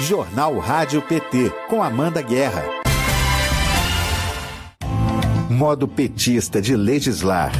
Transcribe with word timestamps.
Jornal 0.00 0.58
Rádio 0.58 1.02
PT, 1.02 1.52
com 1.68 1.82
Amanda 1.82 2.22
Guerra. 2.22 2.64
Modo 5.50 5.86
petista 5.86 6.60
de 6.60 6.74
legislar. 6.74 7.52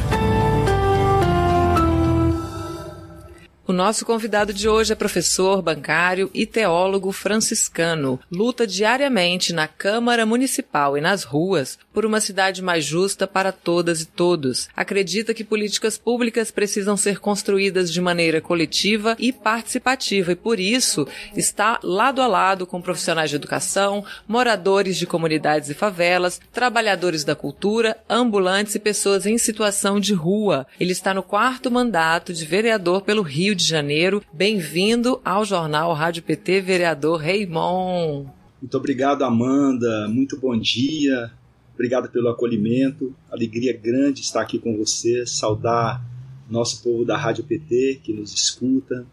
O 3.65 3.71
nosso 3.71 4.05
convidado 4.05 4.51
de 4.51 4.67
hoje 4.67 4.91
é 4.91 4.95
professor, 4.95 5.61
bancário 5.61 6.29
e 6.33 6.45
teólogo 6.45 7.13
franciscano. 7.13 8.19
Luta 8.29 8.67
diariamente 8.67 9.53
na 9.53 9.69
Câmara 9.69 10.25
Municipal 10.25 10.97
e 10.97 11.01
nas 11.01 11.23
ruas 11.23 11.79
por 11.93 12.05
uma 12.05 12.19
cidade 12.19 12.61
mais 12.61 12.83
justa 12.83 13.25
para 13.25 13.53
todas 13.53 14.01
e 14.01 14.05
todos. 14.05 14.67
Acredita 14.75 15.33
que 15.33 15.45
políticas 15.45 15.97
públicas 15.97 16.51
precisam 16.51 16.97
ser 16.97 17.19
construídas 17.19 17.89
de 17.89 18.01
maneira 18.01 18.41
coletiva 18.41 19.15
e 19.17 19.31
participativa 19.31 20.33
e, 20.33 20.35
por 20.35 20.59
isso, 20.59 21.07
está 21.33 21.79
lado 21.81 22.21
a 22.21 22.27
lado 22.27 22.67
com 22.67 22.81
profissionais 22.81 23.29
de 23.29 23.37
educação, 23.37 24.03
moradores 24.27 24.97
de 24.97 25.07
comunidades 25.07 25.69
e 25.69 25.73
favelas, 25.73 26.41
trabalhadores 26.51 27.23
da 27.23 27.33
cultura, 27.33 27.95
ambulantes 28.09 28.75
e 28.75 28.79
pessoas 28.79 29.25
em 29.25 29.37
situação 29.37 30.01
de 30.01 30.13
rua. 30.13 30.67
Ele 30.77 30.91
está 30.91 31.13
no 31.13 31.23
quarto 31.23 31.71
mandato 31.71 32.33
de 32.33 32.45
vereador 32.45 33.03
pelo 33.03 33.21
Rio 33.21 33.52
Rio 33.53 33.57
de 33.57 33.67
Janeiro. 33.67 34.23
Bem-vindo 34.33 35.21
ao 35.23 35.45
Jornal 35.45 35.93
Rádio 35.93 36.23
PT, 36.23 36.61
vereador 36.61 37.21
Raimon. 37.21 38.25
Muito 38.59 38.75
obrigado, 38.75 39.23
Amanda. 39.23 40.07
Muito 40.07 40.39
bom 40.39 40.57
dia. 40.57 41.31
Obrigado 41.75 42.09
pelo 42.09 42.29
acolhimento. 42.29 43.15
Alegria 43.31 43.77
grande 43.77 44.21
estar 44.21 44.41
aqui 44.41 44.57
com 44.57 44.75
você. 44.75 45.23
Saudar 45.27 46.03
nosso 46.49 46.81
povo 46.81 47.05
da 47.05 47.15
Rádio 47.15 47.43
PT 47.43 47.99
que 48.03 48.11
nos 48.11 48.33
escuta. 48.33 49.05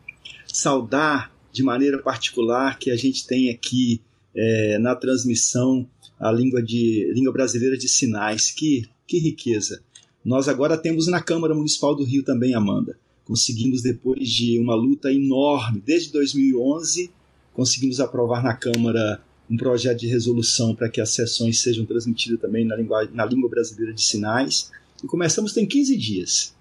Saudar 0.46 1.30
de 1.52 1.62
maneira 1.62 1.98
particular 1.98 2.78
que 2.78 2.90
a 2.90 2.96
gente 2.96 3.26
tem 3.26 3.50
aqui 3.50 4.00
é, 4.34 4.78
na 4.78 4.96
transmissão 4.96 5.86
a 6.18 6.32
língua, 6.32 6.62
de, 6.62 7.12
língua 7.15 7.32
brasileira 7.32 7.76
de 7.76 7.88
sinais. 7.88 8.50
Que, 8.50 8.88
que 9.06 9.18
riqueza! 9.18 9.82
Nós 10.24 10.48
agora 10.48 10.78
temos 10.78 11.09
na 11.09 11.20
Câmara 11.20 11.54
Municipal 11.54 11.95
do 11.95 12.04
Rio 12.04 12.22
também, 12.22 12.54
Amanda. 12.54 12.96
Conseguimos, 13.30 13.80
depois 13.80 14.28
de 14.28 14.59
uma 14.59 14.74
luta 14.74 15.12
enorme, 15.12 15.80
desde 15.86 16.10
2011, 16.10 17.12
conseguimos 17.54 18.00
aprovar 18.00 18.42
na 18.42 18.56
Câmara 18.56 19.22
um 19.48 19.56
projeto 19.56 20.00
de 20.00 20.09
resolução 20.09 20.74
para 20.74 20.88
que 20.88 21.00
as 21.00 21.10
sessões 21.10 21.60
sejam 21.60 21.87
transmitidas 21.87 22.40
também 22.40 22.64
na, 22.64 22.76
na 23.12 23.24
língua 23.24 23.48
brasileira 23.48 23.95
de 23.95 24.02
sinais. 24.02 24.72
E 25.00 25.06
começamos 25.06 25.52
tem 25.52 25.64
15 25.64 25.96
dias. 25.96 26.56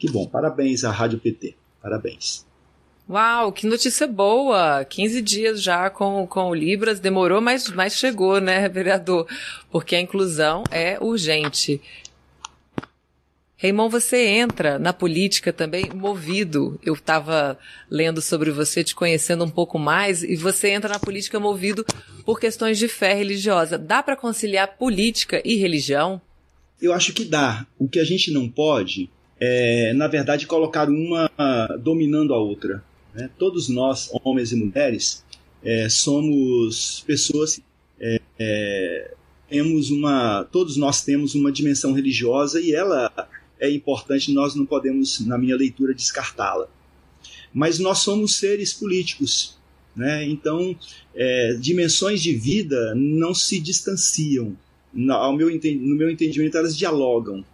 Que 0.00 0.10
bom, 0.10 0.26
parabéns 0.26 0.82
à 0.82 0.90
Rádio 0.90 1.20
PT, 1.20 1.54
parabéns. 1.80 2.44
Uau, 3.08 3.52
que 3.52 3.64
notícia 3.64 4.08
boa! 4.08 4.84
15 4.84 5.22
dias 5.22 5.62
já 5.62 5.90
com, 5.90 6.26
com 6.26 6.50
o 6.50 6.54
Libras, 6.54 6.98
demorou, 6.98 7.40
mas, 7.40 7.68
mas 7.68 7.94
chegou, 7.94 8.40
né, 8.40 8.66
vereador? 8.70 9.28
Porque 9.70 9.94
a 9.94 10.00
inclusão 10.00 10.64
é 10.72 10.98
urgente. 11.00 11.80
Raimon, 13.62 13.88
você 13.90 14.26
entra 14.26 14.78
na 14.78 14.92
política 14.92 15.52
também 15.52 15.90
movido. 15.94 16.80
Eu 16.82 16.94
estava 16.94 17.58
lendo 17.90 18.22
sobre 18.22 18.50
você, 18.50 18.82
te 18.82 18.94
conhecendo 18.94 19.44
um 19.44 19.50
pouco 19.50 19.78
mais, 19.78 20.22
e 20.22 20.34
você 20.34 20.70
entra 20.70 20.94
na 20.94 20.98
política 20.98 21.38
movido 21.38 21.84
por 22.24 22.40
questões 22.40 22.78
de 22.78 22.88
fé 22.88 23.12
religiosa. 23.12 23.76
Dá 23.76 24.02
para 24.02 24.16
conciliar 24.16 24.78
política 24.78 25.42
e 25.44 25.56
religião? 25.56 26.20
Eu 26.80 26.94
acho 26.94 27.12
que 27.12 27.24
dá. 27.24 27.66
O 27.78 27.86
que 27.86 27.98
a 28.00 28.04
gente 28.04 28.32
não 28.32 28.48
pode 28.48 29.10
é, 29.40 29.94
na 29.94 30.06
verdade, 30.06 30.46
colocar 30.46 30.88
uma 30.88 31.30
dominando 31.80 32.34
a 32.34 32.38
outra. 32.38 32.84
Né? 33.14 33.30
Todos 33.38 33.68
nós, 33.68 34.10
homens 34.22 34.52
e 34.52 34.56
mulheres, 34.56 35.24
é, 35.64 35.88
somos 35.88 37.02
pessoas. 37.06 37.60
É, 37.98 38.20
é, 38.38 39.14
temos 39.48 39.90
uma, 39.90 40.44
todos 40.44 40.76
nós 40.76 41.02
temos 41.02 41.34
uma 41.34 41.50
dimensão 41.50 41.92
religiosa 41.92 42.60
e 42.60 42.72
ela 42.72 43.10
é 43.60 43.70
importante, 43.70 44.32
nós 44.32 44.54
não 44.54 44.64
podemos, 44.64 45.20
na 45.20 45.36
minha 45.36 45.54
leitura, 45.54 45.94
descartá-la. 45.94 46.68
Mas 47.52 47.78
nós 47.78 47.98
somos 47.98 48.36
seres 48.36 48.72
políticos, 48.72 49.58
né? 49.94 50.24
então 50.24 50.74
é, 51.14 51.54
dimensões 51.60 52.22
de 52.22 52.32
vida 52.32 52.94
não 52.94 53.34
se 53.34 53.60
distanciam. 53.60 54.56
Ao 55.10 55.36
meu, 55.36 55.48
no 55.50 55.96
meu 55.96 56.10
entendimento, 56.10 56.56
elas 56.56 56.76
dialogam. 56.76 57.44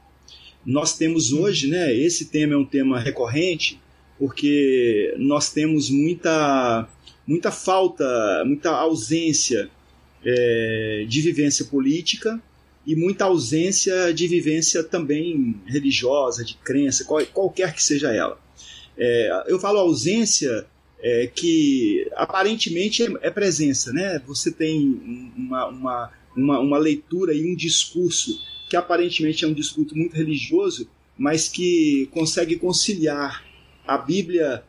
Nós 0.64 0.96
temos 0.96 1.32
hoje, 1.32 1.68
né, 1.68 1.94
esse 1.94 2.26
tema 2.26 2.54
é 2.54 2.56
um 2.56 2.64
tema 2.64 2.98
recorrente, 2.98 3.78
porque 4.18 5.14
nós 5.18 5.52
temos 5.52 5.90
muita, 5.90 6.88
muita 7.26 7.50
falta, 7.50 8.42
muita 8.46 8.70
ausência 8.70 9.70
é, 10.24 11.04
de 11.06 11.20
vivência 11.20 11.64
política 11.66 12.40
e 12.86 12.94
muita 12.94 13.24
ausência 13.24 14.14
de 14.14 14.28
vivência 14.28 14.82
também 14.84 15.60
religiosa, 15.66 16.44
de 16.44 16.54
crença, 16.54 17.04
qual, 17.04 17.24
qualquer 17.26 17.74
que 17.74 17.82
seja 17.82 18.12
ela. 18.14 18.38
É, 18.96 19.44
eu 19.48 19.58
falo 19.58 19.78
ausência 19.78 20.66
é, 21.00 21.26
que 21.26 22.08
aparentemente 22.14 23.02
é, 23.02 23.08
é, 23.22 23.30
presença, 23.30 23.92
né? 23.92 24.22
Você 24.26 24.52
tem 24.52 25.32
uma, 25.36 25.66
uma, 25.66 26.12
uma, 26.36 26.60
uma 26.60 26.78
leitura 26.78 27.34
e 27.34 27.52
um 27.52 27.56
discurso 27.56 28.40
que 28.70 28.76
aparentemente 28.76 29.44
é 29.44 29.48
um 29.48 29.52
discurso 29.52 29.96
muito 29.96 30.14
religioso, 30.16 30.88
mas 31.18 31.48
que 31.48 32.08
consegue 32.12 32.56
conciliar 32.56 33.44
a 33.86 33.98
Bíblia 33.98 34.62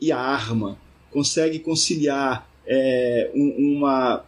e 0.00 0.12
a 0.12 0.18
arma, 0.18 0.78
consegue 1.10 1.58
conciliar 1.58 2.48
é, 2.66 3.30
uma, 3.34 4.24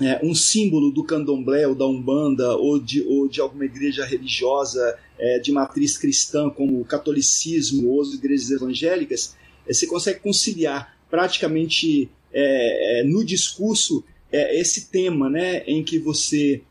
é, 0.00 0.20
um 0.24 0.34
símbolo 0.34 0.90
do 0.90 1.04
candomblé 1.04 1.66
ou 1.66 1.74
da 1.74 1.86
umbanda 1.86 2.56
ou 2.56 2.80
de, 2.80 3.02
ou 3.02 3.28
de 3.28 3.40
alguma 3.40 3.64
igreja 3.64 4.04
religiosa 4.04 4.98
é, 5.18 5.38
de 5.38 5.52
matriz 5.52 5.96
cristã, 5.96 6.50
como 6.50 6.80
o 6.80 6.84
catolicismo 6.84 7.88
ou 7.88 8.02
as 8.02 8.12
igrejas 8.12 8.50
evangélicas, 8.50 9.36
é, 9.66 9.72
você 9.72 9.86
consegue 9.86 10.20
conciliar 10.20 10.96
praticamente 11.08 12.10
é, 12.32 13.00
é, 13.00 13.04
no 13.04 13.24
discurso 13.24 14.04
é, 14.32 14.60
esse 14.60 14.90
tema 14.90 15.30
né, 15.30 15.58
em 15.66 15.82
que 15.82 15.98
você 15.98 16.62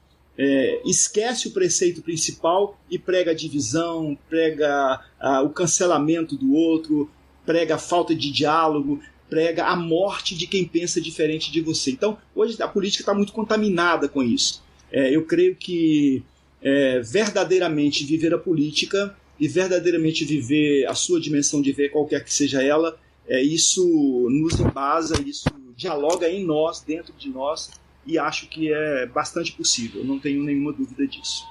esquece 0.84 1.48
o 1.48 1.52
preceito 1.52 2.02
principal 2.02 2.76
e 2.90 2.98
prega 2.98 3.30
a 3.30 3.36
divisão, 3.36 4.18
prega 4.28 5.00
o 5.46 5.50
cancelamento 5.50 6.36
do 6.36 6.56
outro, 6.56 7.08
prega 7.46 7.76
a 7.76 7.78
falta 7.78 8.16
de 8.16 8.32
diálogo, 8.32 9.00
prega 9.34 9.66
a 9.66 9.76
morte 9.76 10.36
de 10.36 10.46
quem 10.46 10.64
pensa 10.64 11.02
diferente 11.02 11.52
de 11.52 11.60
você. 11.60 11.90
Então, 11.90 12.20
hoje 12.36 12.62
a 12.62 12.68
política 12.68 13.02
está 13.02 13.16
muito 13.16 13.34
contaminada 13.34 14.08
com 14.08 14.22
isso. 14.22 14.62
É, 14.92 15.10
eu 15.10 15.26
creio 15.26 15.56
que 15.56 16.22
é, 16.62 17.00
verdadeiramente 17.00 18.06
viver 18.06 18.32
a 18.32 18.38
política 18.38 19.18
e 19.40 19.48
verdadeiramente 19.48 20.24
viver 20.24 20.86
a 20.86 20.94
sua 20.94 21.20
dimensão 21.20 21.64
de 21.64 21.72
ver, 21.72 21.90
qualquer 21.90 22.24
que 22.24 22.32
seja 22.32 22.62
ela, 22.62 22.96
é, 23.28 23.42
isso 23.42 23.84
nos 24.30 24.60
embasa, 24.60 25.20
isso 25.26 25.46
dialoga 25.76 26.30
em 26.30 26.46
nós, 26.46 26.82
dentro 26.82 27.12
de 27.18 27.30
nós, 27.30 27.72
e 28.06 28.20
acho 28.20 28.48
que 28.48 28.72
é 28.72 29.08
bastante 29.08 29.52
possível, 29.54 30.04
não 30.04 30.20
tenho 30.20 30.44
nenhuma 30.44 30.72
dúvida 30.72 31.08
disso. 31.08 31.44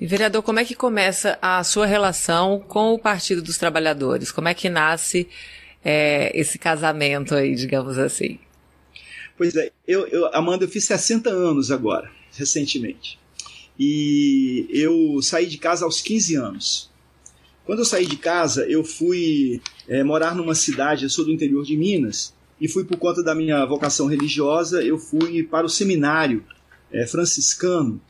E 0.00 0.06
vereador, 0.06 0.42
como 0.42 0.58
é 0.58 0.64
que 0.64 0.74
começa 0.74 1.38
a 1.40 1.62
sua 1.62 1.86
relação 1.86 2.58
com 2.58 2.92
o 2.92 2.98
Partido 2.98 3.40
dos 3.40 3.56
Trabalhadores? 3.56 4.32
Como 4.32 4.48
é 4.48 4.54
que 4.54 4.68
nasce 4.68 5.28
é, 5.84 6.30
esse 6.38 6.58
casamento 6.58 7.34
aí, 7.34 7.54
digamos 7.54 7.98
assim? 7.98 8.38
Pois 9.36 9.54
é, 9.54 9.70
eu, 9.86 10.06
eu, 10.08 10.26
Amanda, 10.34 10.64
eu 10.64 10.68
fiz 10.68 10.84
60 10.84 11.30
anos 11.30 11.70
agora, 11.70 12.10
recentemente. 12.32 13.18
E 13.78 14.66
eu 14.70 15.22
saí 15.22 15.46
de 15.46 15.58
casa 15.58 15.84
aos 15.84 16.00
15 16.00 16.34
anos. 16.34 16.90
Quando 17.64 17.80
eu 17.80 17.84
saí 17.84 18.06
de 18.06 18.16
casa, 18.16 18.66
eu 18.68 18.82
fui 18.82 19.60
é, 19.86 20.02
morar 20.02 20.34
numa 20.34 20.54
cidade, 20.54 21.04
eu 21.04 21.10
sou 21.10 21.24
do 21.24 21.30
interior 21.30 21.64
de 21.64 21.76
Minas, 21.76 22.34
e 22.60 22.66
fui 22.66 22.84
por 22.84 22.96
conta 22.96 23.22
da 23.22 23.34
minha 23.34 23.64
vocação 23.66 24.06
religiosa, 24.06 24.82
eu 24.82 24.98
fui 24.98 25.42
para 25.44 25.66
o 25.66 25.68
seminário 25.68 26.44
é, 26.92 27.06
franciscano 27.06 28.00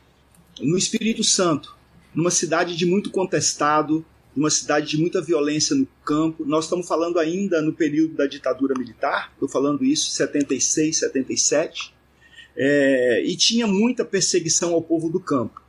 no 0.59 0.77
Espírito 0.77 1.23
Santo, 1.23 1.75
numa 2.13 2.31
cidade 2.31 2.75
de 2.75 2.85
muito 2.85 3.11
contestado, 3.11 4.03
uma 4.39 4.49
cidade 4.49 4.87
de 4.87 4.97
muita 4.97 5.21
violência 5.21 5.75
no 5.75 5.85
campo. 6.05 6.45
Nós 6.45 6.65
estamos 6.65 6.87
falando 6.87 7.19
ainda 7.19 7.61
no 7.61 7.73
período 7.73 8.15
da 8.15 8.25
ditadura 8.25 8.73
militar, 8.77 9.31
estou 9.33 9.49
falando 9.49 9.83
isso 9.83 10.11
76, 10.11 10.97
77, 10.97 11.93
é, 12.55 13.23
e 13.25 13.35
tinha 13.35 13.67
muita 13.67 14.05
perseguição 14.05 14.73
ao 14.73 14.81
povo 14.81 15.09
do 15.09 15.19
campo. 15.19 15.61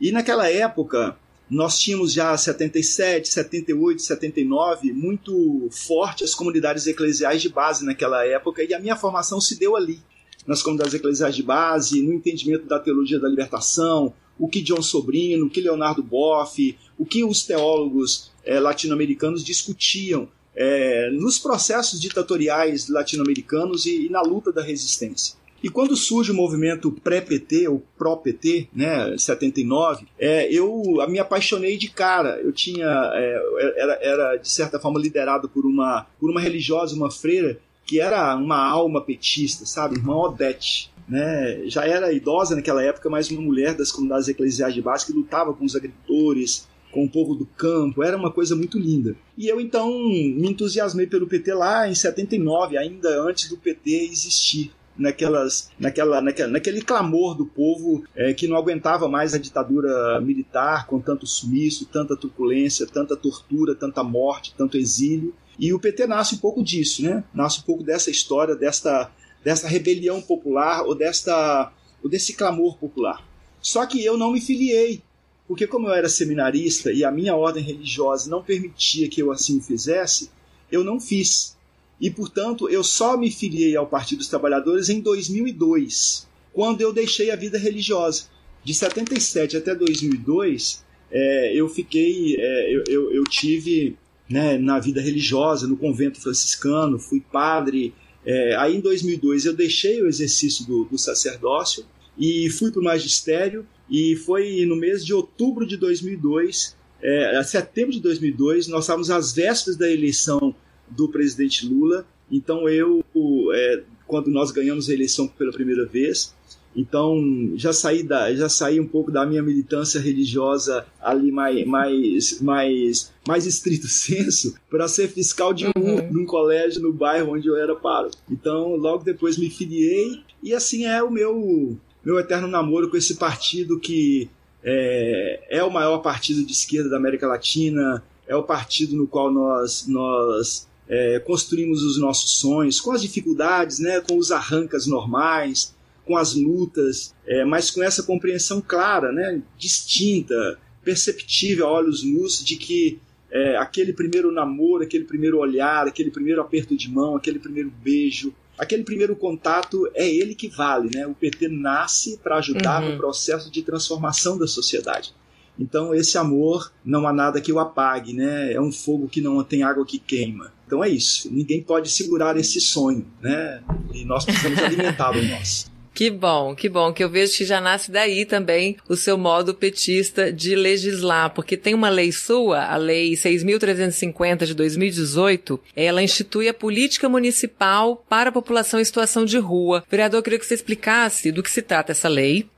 E 0.00 0.10
naquela 0.10 0.50
época, 0.50 1.16
nós 1.50 1.78
tínhamos 1.78 2.12
já 2.12 2.34
77, 2.36 3.28
78, 3.28 4.00
79, 4.00 4.92
muito 4.92 5.68
forte 5.70 6.24
as 6.24 6.34
comunidades 6.34 6.86
eclesiais 6.86 7.42
de 7.42 7.50
base 7.50 7.84
naquela 7.84 8.24
época, 8.26 8.62
e 8.64 8.72
a 8.72 8.80
minha 8.80 8.96
formação 8.96 9.40
se 9.40 9.58
deu 9.58 9.76
ali, 9.76 10.00
nas 10.46 10.62
comunidades 10.62 10.94
eclesiais 10.94 11.36
de 11.36 11.42
base, 11.42 12.02
no 12.02 12.12
entendimento 12.12 12.66
da 12.66 12.78
teologia 12.78 13.20
da 13.20 13.28
libertação, 13.28 14.14
o 14.38 14.48
que 14.48 14.60
John 14.60 14.82
Sobrino, 14.82 15.46
o 15.46 15.50
que 15.50 15.60
Leonardo 15.60 16.02
Boff, 16.02 16.76
o 16.98 17.04
que 17.04 17.24
os 17.24 17.44
teólogos 17.44 18.30
é, 18.44 18.58
latino-americanos 18.58 19.44
discutiam 19.44 20.28
é, 20.54 21.10
nos 21.10 21.38
processos 21.38 22.00
ditatoriais 22.00 22.88
latino-americanos 22.88 23.86
e, 23.86 24.06
e, 24.06 24.08
na 24.08 24.22
luta 24.22 24.52
da 24.52 24.62
resistência. 24.62 25.36
E 25.62 25.70
quando 25.70 25.96
surge 25.96 26.30
o 26.30 26.34
movimento 26.34 26.92
pré-PT, 26.92 27.68
ou 27.68 27.82
pró-PT, 27.96 28.68
né, 28.70 29.16
79, 29.16 30.06
é, 30.18 30.52
eu 30.52 30.82
me 31.08 31.18
apaixonei 31.18 31.78
de 31.78 31.88
cara. 31.88 32.38
Eu 32.38 32.52
tinha, 32.52 32.86
é, 32.86 33.72
era, 33.76 33.98
era, 34.02 34.36
de 34.36 34.50
certa 34.50 34.78
forma, 34.78 35.00
liderado 35.00 35.48
por 35.48 35.64
uma, 35.64 36.06
por 36.20 36.30
uma 36.30 36.40
religiosa, 36.40 36.94
uma 36.94 37.10
freira, 37.10 37.58
que 37.86 37.98
era 37.98 38.36
uma 38.36 38.58
alma 38.58 39.00
petista, 39.00 39.64
sabe? 39.64 39.96
Irmã 39.96 40.16
Odete. 40.16 40.90
Né? 41.08 41.68
Já 41.68 41.86
era 41.86 42.12
idosa 42.12 42.56
naquela 42.56 42.82
época, 42.82 43.10
mas 43.10 43.30
uma 43.30 43.42
mulher 43.42 43.74
das 43.74 43.92
comunidades 43.92 44.28
eclesiais 44.28 44.74
de 44.74 44.82
base 44.82 45.06
que 45.06 45.12
lutava 45.12 45.52
com 45.52 45.64
os 45.64 45.76
agricultores, 45.76 46.66
com 46.90 47.04
o 47.04 47.10
povo 47.10 47.34
do 47.34 47.44
campo, 47.44 48.04
era 48.04 48.16
uma 48.16 48.30
coisa 48.30 48.54
muito 48.54 48.78
linda. 48.78 49.16
E 49.36 49.48
eu 49.48 49.60
então 49.60 49.90
me 49.90 50.48
entusiasmei 50.48 51.06
pelo 51.06 51.26
PT 51.26 51.52
lá 51.52 51.88
em 51.88 51.94
79, 51.94 52.78
ainda 52.78 53.20
antes 53.20 53.48
do 53.48 53.56
PT 53.56 53.90
existir 54.12 54.72
naquelas, 54.96 55.70
naquela, 55.78 56.20
naquela, 56.20 56.50
naquele 56.52 56.80
clamor 56.80 57.34
do 57.34 57.44
povo 57.44 58.04
é, 58.14 58.32
que 58.32 58.46
não 58.46 58.56
aguentava 58.56 59.08
mais 59.08 59.34
a 59.34 59.38
ditadura 59.38 60.20
militar 60.20 60.86
com 60.86 61.00
tanto 61.00 61.26
sumiço, 61.26 61.86
tanta 61.86 62.16
truculência, 62.16 62.86
tanta 62.86 63.16
tortura, 63.16 63.74
tanta 63.74 64.02
morte, 64.04 64.54
tanto 64.56 64.76
exílio. 64.76 65.34
E 65.58 65.72
o 65.72 65.80
PT 65.80 66.06
nasce 66.06 66.36
um 66.36 66.38
pouco 66.38 66.62
disso, 66.62 67.02
né? 67.02 67.22
Nasce 67.32 67.60
um 67.60 67.62
pouco 67.62 67.82
dessa 67.82 68.10
história, 68.10 68.56
desta, 68.56 69.10
dessa 69.44 69.68
rebelião 69.68 70.20
popular 70.22 70.82
ou, 70.84 70.94
desta, 70.94 71.72
ou 72.02 72.08
desse 72.08 72.32
clamor 72.32 72.76
popular. 72.78 73.24
Só 73.60 73.86
que 73.86 74.04
eu 74.04 74.16
não 74.16 74.32
me 74.32 74.40
filiei, 74.40 75.02
porque 75.46 75.66
como 75.66 75.88
eu 75.88 75.94
era 75.94 76.08
seminarista 76.08 76.90
e 76.90 77.04
a 77.04 77.10
minha 77.10 77.36
ordem 77.36 77.62
religiosa 77.62 78.30
não 78.30 78.42
permitia 78.42 79.08
que 79.08 79.22
eu 79.22 79.30
assim 79.30 79.60
fizesse, 79.60 80.30
eu 80.72 80.82
não 80.82 80.98
fiz 80.98 81.54
e, 82.00 82.10
portanto, 82.10 82.68
eu 82.68 82.82
só 82.82 83.16
me 83.16 83.30
filiei 83.30 83.76
ao 83.76 83.86
Partido 83.86 84.18
dos 84.18 84.28
Trabalhadores 84.28 84.88
em 84.88 85.00
2002, 85.00 86.28
quando 86.52 86.80
eu 86.80 86.92
deixei 86.92 87.30
a 87.30 87.36
vida 87.36 87.58
religiosa. 87.58 88.24
De 88.64 88.74
77 88.74 89.56
até 89.56 89.74
2002, 89.74 90.84
é, 91.10 91.52
eu 91.54 91.68
fiquei, 91.68 92.36
é, 92.38 92.74
eu, 92.74 92.84
eu, 92.88 93.12
eu, 93.14 93.24
tive 93.24 93.96
né, 94.28 94.58
na 94.58 94.78
vida 94.78 95.00
religiosa, 95.00 95.66
no 95.66 95.76
convento 95.76 96.20
franciscano, 96.20 96.98
fui 96.98 97.20
padre. 97.20 97.94
É, 98.26 98.56
aí 98.56 98.76
em 98.76 98.80
2002 98.80 99.44
eu 99.44 99.54
deixei 99.54 100.02
o 100.02 100.08
exercício 100.08 100.66
do, 100.66 100.84
do 100.84 100.98
sacerdócio 100.98 101.84
e 102.18 102.48
fui 102.50 102.70
para 102.70 102.80
o 102.80 102.84
magistério. 102.84 103.66
E 103.90 104.16
foi 104.16 104.64
no 104.64 104.76
mês 104.76 105.04
de 105.04 105.12
outubro 105.12 105.66
de 105.66 105.76
2002, 105.76 106.74
é, 107.02 107.42
setembro 107.42 107.92
de 107.92 108.00
2002, 108.00 108.66
nós 108.68 108.84
estávamos 108.84 109.10
às 109.10 109.34
vésperas 109.34 109.76
da 109.76 109.90
eleição 109.90 110.54
do 110.88 111.06
presidente 111.08 111.66
Lula. 111.66 112.06
Então 112.30 112.66
eu, 112.66 113.04
é, 113.52 113.82
quando 114.06 114.30
nós 114.30 114.50
ganhamos 114.50 114.88
a 114.88 114.94
eleição 114.94 115.28
pela 115.28 115.52
primeira 115.52 115.84
vez, 115.84 116.34
então 116.76 117.52
já 117.54 117.72
saí 117.72 118.02
da, 118.02 118.34
já 118.34 118.48
saí 118.48 118.80
um 118.80 118.86
pouco 118.86 119.10
da 119.10 119.24
minha 119.24 119.42
militância 119.42 120.00
religiosa 120.00 120.84
ali 121.00 121.30
mais 121.30 121.66
mais 121.66 122.40
mais, 122.40 123.12
mais 123.26 123.46
estrito 123.46 123.86
senso 123.88 124.54
para 124.70 124.88
ser 124.88 125.08
fiscal 125.08 125.52
de 125.54 125.66
uhum. 125.66 126.10
num 126.10 126.26
colégio 126.26 126.82
no 126.82 126.92
bairro 126.92 127.34
onde 127.34 127.48
eu 127.48 127.56
era 127.56 127.74
paro. 127.76 128.10
Então 128.30 128.76
logo 128.76 129.04
depois 129.04 129.38
me 129.38 129.50
filiei 129.50 130.20
e 130.42 130.52
assim 130.52 130.84
é 130.84 131.02
o 131.02 131.10
meu 131.10 131.76
meu 132.04 132.18
eterno 132.18 132.48
namoro 132.48 132.90
com 132.90 132.96
esse 132.96 133.14
partido 133.16 133.78
que 133.78 134.28
é, 134.62 135.58
é 135.58 135.64
o 135.64 135.70
maior 135.70 135.98
partido 135.98 136.44
de 136.44 136.52
esquerda 136.52 136.88
da 136.88 136.96
América 136.96 137.26
Latina, 137.26 138.02
é 138.26 138.34
o 138.34 138.42
partido 138.42 138.96
no 138.96 139.06
qual 139.06 139.30
nós 139.30 139.86
nós 139.86 140.66
é, 140.88 141.18
construímos 141.20 141.82
os 141.82 141.98
nossos 141.98 142.38
sonhos, 142.38 142.80
com 142.80 142.92
as 142.92 143.02
dificuldades, 143.02 143.78
né, 143.78 144.00
com 144.00 144.16
os 144.16 144.30
arrancas 144.30 144.86
normais, 144.86 145.73
com 146.04 146.16
as 146.16 146.34
lutas, 146.34 147.14
é, 147.26 147.44
mas 147.44 147.70
com 147.70 147.82
essa 147.82 148.02
compreensão 148.02 148.60
clara, 148.60 149.12
né, 149.12 149.40
distinta, 149.56 150.58
perceptível 150.82 151.66
a 151.66 151.72
olhos 151.72 152.02
nus 152.02 152.44
de 152.44 152.56
que 152.56 152.98
é, 153.30 153.56
aquele 153.56 153.92
primeiro 153.92 154.30
namoro, 154.30 154.84
aquele 154.84 155.04
primeiro 155.04 155.38
olhar, 155.38 155.88
aquele 155.88 156.10
primeiro 156.10 156.40
aperto 156.40 156.76
de 156.76 156.88
mão, 156.88 157.16
aquele 157.16 157.38
primeiro 157.38 157.72
beijo, 157.82 158.32
aquele 158.56 158.84
primeiro 158.84 159.16
contato 159.16 159.90
é 159.94 160.08
ele 160.08 160.34
que 160.34 160.48
vale. 160.48 160.88
Né? 160.94 161.06
O 161.06 161.14
PT 161.14 161.48
nasce 161.48 162.18
para 162.18 162.36
ajudar 162.36 162.82
uhum. 162.82 162.92
no 162.92 162.96
processo 162.96 163.50
de 163.50 163.62
transformação 163.62 164.38
da 164.38 164.46
sociedade. 164.46 165.12
Então 165.58 165.94
esse 165.94 166.18
amor 166.18 166.72
não 166.84 167.06
há 167.06 167.12
nada 167.12 167.40
que 167.40 167.52
o 167.52 167.60
apague, 167.60 168.12
né? 168.12 168.52
É 168.52 168.60
um 168.60 168.72
fogo 168.72 169.08
que 169.08 169.20
não 169.20 169.42
tem 169.44 169.62
água 169.62 169.86
que 169.86 170.00
queima. 170.00 170.52
Então 170.66 170.82
é 170.82 170.88
isso. 170.88 171.32
Ninguém 171.32 171.62
pode 171.62 171.90
segurar 171.90 172.36
esse 172.36 172.60
sonho, 172.60 173.06
né? 173.20 173.62
E 173.92 174.04
nós 174.04 174.24
precisamos 174.24 174.58
alimentá-lo 174.58 175.18
em 175.18 175.30
nós. 175.30 175.70
Que 175.94 176.10
bom, 176.10 176.56
que 176.56 176.68
bom, 176.68 176.92
que 176.92 177.04
eu 177.04 177.08
vejo 177.08 177.36
que 177.36 177.44
já 177.44 177.60
nasce 177.60 177.88
daí 177.88 178.24
também 178.24 178.76
o 178.88 178.96
seu 178.96 179.16
modo 179.16 179.54
petista 179.54 180.32
de 180.32 180.56
legislar, 180.56 181.32
porque 181.32 181.56
tem 181.56 181.72
uma 181.72 181.88
lei 181.88 182.10
sua, 182.10 182.64
a 182.64 182.76
Lei 182.76 183.12
6.350 183.12 184.44
de 184.44 184.54
2018, 184.54 185.60
ela 185.76 186.02
institui 186.02 186.48
a 186.48 186.54
política 186.54 187.08
municipal 187.08 188.04
para 188.08 188.30
a 188.30 188.32
população 188.32 188.80
em 188.80 188.84
situação 188.84 189.24
de 189.24 189.38
rua. 189.38 189.84
Vereador, 189.88 190.18
eu 190.18 190.22
queria 190.24 190.38
que 190.40 190.46
você 190.46 190.54
explicasse 190.54 191.30
do 191.30 191.44
que 191.44 191.50
se 191.50 191.62
trata 191.62 191.92
essa 191.92 192.08
lei 192.08 192.48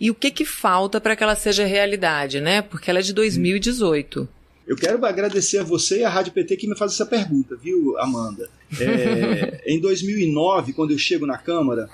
e 0.00 0.08
o 0.08 0.14
que 0.14 0.30
que 0.30 0.44
falta 0.44 1.00
para 1.00 1.16
que 1.16 1.24
ela 1.24 1.34
seja 1.34 1.64
realidade, 1.64 2.40
né? 2.40 2.62
Porque 2.62 2.90
ela 2.90 3.00
é 3.00 3.02
de 3.02 3.12
2018. 3.12 4.28
Eu 4.66 4.76
quero 4.76 5.04
agradecer 5.04 5.58
a 5.58 5.62
você 5.62 6.00
e 6.00 6.04
a 6.04 6.08
Rádio 6.08 6.32
PT 6.32 6.56
que 6.56 6.68
me 6.68 6.76
faz 6.76 6.92
essa 6.92 7.04
pergunta, 7.04 7.54
viu, 7.56 7.98
Amanda? 7.98 8.48
É, 8.80 9.62
em 9.70 9.78
2009, 9.78 10.72
quando 10.72 10.92
eu 10.92 10.98
chego 10.98 11.26
na 11.26 11.36
Câmara, 11.36 11.88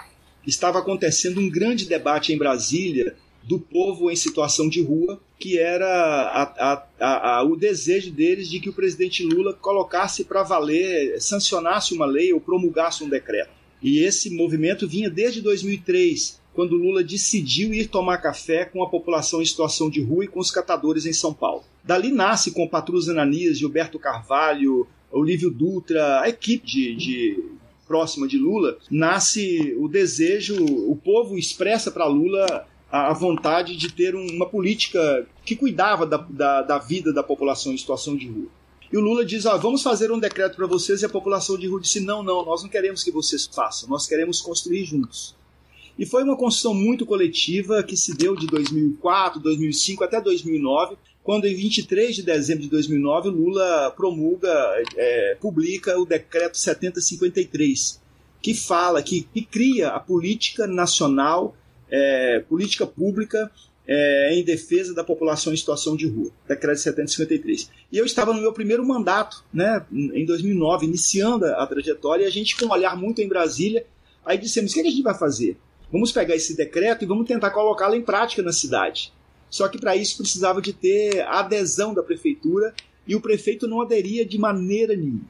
estava 0.47 0.79
acontecendo 0.79 1.41
um 1.41 1.49
grande 1.49 1.87
debate 1.87 2.33
em 2.33 2.39
Brasília 2.39 3.15
do 3.43 3.59
povo 3.59 4.11
em 4.11 4.17
situação 4.17 4.69
de 4.69 4.83
rua, 4.83 5.21
que 5.39 5.59
era 5.59 5.87
a, 5.87 6.85
a, 7.01 7.39
a, 7.39 7.43
o 7.45 7.57
desejo 7.57 8.11
deles 8.11 8.49
de 8.49 8.61
que 8.61 8.69
o 8.69 8.73
presidente 8.73 9.25
Lula 9.25 9.55
colocasse 9.55 10.25
para 10.25 10.43
valer, 10.43 11.21
sancionasse 11.21 11.95
uma 11.95 12.07
lei 12.07 12.33
ou 12.33 12.41
promulgasse 12.41 13.03
um 13.03 13.09
decreto. 13.09 13.51
E 13.83 14.01
esse 14.05 14.29
movimento 14.31 14.87
vinha 14.87 15.09
desde 15.09 15.41
2003, 15.41 16.39
quando 16.53 16.77
Lula 16.77 17.03
decidiu 17.03 17.73
ir 17.73 17.87
tomar 17.87 18.19
café 18.19 18.67
com 18.67 18.83
a 18.83 18.91
população 18.91 19.41
em 19.41 19.47
situação 19.47 19.89
de 19.89 20.03
rua 20.03 20.25
e 20.25 20.29
com 20.29 20.39
os 20.39 20.51
catadores 20.51 21.07
em 21.07 21.13
São 21.13 21.33
Paulo. 21.33 21.65
Dali 21.83 22.13
nasce 22.13 22.51
com 22.51 22.69
Patrus 22.69 23.09
Ananias, 23.09 23.59
Gilberto 23.59 23.99
Carvalho, 23.99 24.87
Olívio 25.11 25.51
Dutra, 25.51 26.21
a 26.21 26.29
equipe 26.29 26.67
de, 26.67 26.95
de 26.95 27.45
próxima 27.91 28.29
de 28.29 28.39
Lula, 28.39 28.79
nasce 28.89 29.75
o 29.77 29.89
desejo, 29.89 30.55
o 30.65 30.95
povo 30.95 31.37
expressa 31.37 31.91
para 31.91 32.07
Lula 32.07 32.65
a, 32.89 33.13
vontade 33.13 33.75
de 33.75 33.93
ter 33.93 34.15
uma 34.15 34.47
política 34.47 35.27
que 35.45 35.57
cuidava 35.57 36.07
da, 36.07 36.19
da, 36.19 36.63
da, 36.63 36.79
vida 36.79 37.13
da 37.13 37.21
população 37.21 37.73
em 37.73 37.77
situação 37.77 38.17
de 38.17 38.29
rua. 38.29 38.47
E 38.93 38.97
o 38.97 39.01
Lula 39.01 39.25
diz: 39.25 39.45
ah, 39.45 39.57
vamos 39.57 39.83
fazer 39.83 40.13
um 40.13 40.21
decreto 40.21 40.55
para 40.55 40.69
vocês, 40.69 41.03
e 41.03 41.05
a 41.05 41.09
população 41.09 41.59
de 41.59 41.67
rua 41.67 41.81
disse: 41.81 41.99
não, 41.99 42.23
não, 42.23 42.45
nós 42.45 42.63
não 42.63 42.71
queremos 42.71 43.03
que 43.03 43.11
vocês 43.11 43.51
façam, 43.53 43.89
nós 43.89 44.07
queremos 44.07 44.41
construir 44.41 44.85
juntos. 44.85 45.35
E 45.99 46.07
foi 46.07 46.23
uma 46.23 46.37
construção 46.37 46.73
muito 46.73 47.05
coletiva 47.05 47.83
que 47.83 47.97
se 47.97 48.17
deu 48.17 48.37
de 48.37 48.47
2004, 48.47 49.41
2005 49.41 50.05
até 50.05 50.21
2009, 50.21 50.97
quando 51.31 51.47
em 51.47 51.55
23 51.55 52.17
de 52.17 52.25
dezembro 52.25 52.65
de 52.65 52.69
2009 52.71 53.29
Lula 53.29 53.95
promulga, 53.97 54.53
é, 54.97 55.37
publica 55.41 55.97
o 55.97 56.05
decreto 56.05 56.59
7053, 56.59 58.03
que 58.43 58.53
fala, 58.53 59.01
que, 59.01 59.23
que 59.33 59.43
cria 59.43 59.91
a 59.91 60.01
política 60.01 60.67
nacional, 60.67 61.57
é, 61.89 62.41
política 62.49 62.85
pública 62.85 63.49
é, 63.87 64.35
em 64.35 64.43
defesa 64.43 64.93
da 64.93 65.05
população 65.05 65.53
em 65.53 65.57
situação 65.57 65.95
de 65.95 66.09
rua, 66.09 66.33
decreto 66.49 66.81
7053. 66.81 67.71
E 67.93 67.97
eu 67.97 68.05
estava 68.05 68.35
no 68.35 68.41
meu 68.41 68.53
primeiro 68.53 68.85
mandato, 68.85 69.45
né, 69.55 69.87
em 69.93 70.25
2009, 70.25 70.85
iniciando 70.85 71.47
a 71.47 71.65
trajetória, 71.65 72.25
e 72.25 72.27
a 72.27 72.31
gente 72.31 72.57
com 72.57 72.67
um 72.67 72.73
olhar 72.73 72.97
muito 72.97 73.23
em 73.23 73.29
Brasília, 73.29 73.87
aí 74.27 74.37
dissemos, 74.37 74.75
o 74.75 74.81
é 74.81 74.83
que 74.83 74.89
a 74.89 74.91
gente 74.91 75.05
vai 75.05 75.17
fazer? 75.17 75.57
Vamos 75.93 76.11
pegar 76.11 76.35
esse 76.35 76.57
decreto 76.57 77.05
e 77.05 77.07
vamos 77.07 77.29
tentar 77.29 77.51
colocá-lo 77.51 77.95
em 77.95 78.03
prática 78.03 78.43
na 78.43 78.53
cidade. 78.53 79.13
Só 79.51 79.69
que 79.69 79.79
para 79.79 79.97
isso 79.97 80.17
precisava 80.17 80.63
de 80.63 80.73
ter 80.73 81.21
a 81.23 81.41
adesão 81.41 81.93
da 81.93 82.03
prefeitura 82.03 82.73
e 83.07 83.17
o 83.17 83.21
prefeito 83.21 83.67
não 83.67 83.81
aderia 83.81 84.25
de 84.25 84.39
maneira 84.39 84.97
nenhuma. 84.97 85.29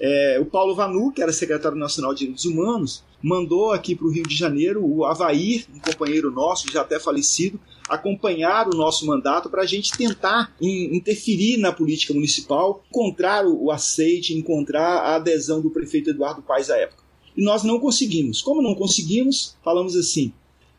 É, 0.00 0.38
o 0.40 0.46
Paulo 0.46 0.74
Vanu, 0.74 1.12
que 1.12 1.20
era 1.20 1.32
secretário 1.32 1.76
nacional 1.76 2.14
de 2.14 2.20
Direitos 2.20 2.44
Humanos, 2.44 3.04
mandou 3.20 3.72
aqui 3.72 3.96
para 3.96 4.06
o 4.06 4.10
Rio 4.10 4.22
de 4.22 4.34
Janeiro 4.34 4.84
o 4.84 5.04
Avair, 5.04 5.66
um 5.74 5.80
companheiro 5.80 6.30
nosso, 6.30 6.70
já 6.70 6.82
até 6.82 7.00
falecido, 7.00 7.60
acompanhar 7.88 8.68
o 8.68 8.76
nosso 8.76 9.04
mandato 9.06 9.50
para 9.50 9.62
a 9.62 9.66
gente 9.66 9.92
tentar 9.96 10.54
interferir 10.60 11.56
na 11.58 11.72
política 11.72 12.14
municipal, 12.14 12.84
encontrar 12.88 13.44
o 13.44 13.70
aceite, 13.72 14.34
encontrar 14.34 14.98
a 14.98 15.16
adesão 15.16 15.60
do 15.60 15.70
prefeito 15.70 16.10
Eduardo 16.10 16.42
Paes 16.42 16.70
à 16.70 16.76
época 16.76 17.08
e 17.38 17.42
nós 17.42 17.62
não 17.62 17.78
conseguimos. 17.78 18.42
Como 18.42 18.60
não 18.60 18.74
conseguimos, 18.74 19.56
falamos 19.64 19.94
assim: 19.94 20.32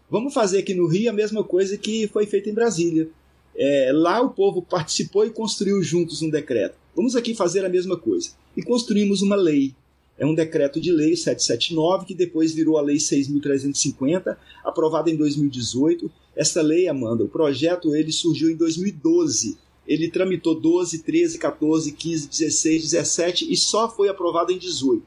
vamos 0.09 0.33
fazer 0.33 0.59
aqui 0.59 0.73
no 0.73 0.87
Rio 0.87 1.09
a 1.09 1.13
mesma 1.13 1.43
coisa 1.43 1.77
que 1.77 2.07
foi 2.07 2.25
feita 2.25 2.49
em 2.49 2.53
Brasília. 2.53 3.09
É, 3.55 3.91
lá 3.93 4.21
o 4.21 4.29
povo 4.29 4.61
participou 4.61 5.25
e 5.25 5.29
construiu 5.29 5.81
juntos 5.83 6.21
um 6.21 6.29
decreto. 6.29 6.75
Vamos 6.95 7.15
aqui 7.15 7.35
fazer 7.35 7.65
a 7.65 7.69
mesma 7.69 7.97
coisa. 7.97 8.31
e 8.57 8.63
construímos 8.63 9.21
uma 9.21 9.35
lei. 9.35 9.73
É 10.17 10.25
um 10.25 10.35
decreto 10.35 10.81
de 10.81 10.91
lei 10.91 11.15
779, 11.15 12.05
que 12.05 12.13
depois 12.13 12.53
virou 12.53 12.77
a 12.77 12.81
Lei 12.81 12.97
6.350, 12.97 14.35
aprovada 14.65 15.09
em 15.09 15.15
2018. 15.15 16.11
Essa 16.35 16.61
lei, 16.61 16.89
Amanda, 16.89 17.23
o 17.23 17.29
projeto 17.29 17.95
ele 17.95 18.11
surgiu 18.11 18.49
em 18.49 18.55
2012. 18.57 19.57
Ele 19.87 20.11
tramitou 20.11 20.59
12, 20.59 21.03
13, 21.03 21.39
14, 21.39 21.93
15, 21.93 22.27
16, 22.27 22.83
17 22.91 23.51
e 23.51 23.55
só 23.55 23.89
foi 23.89 24.09
aprovado 24.09 24.51
em 24.51 24.57
18. 24.57 25.03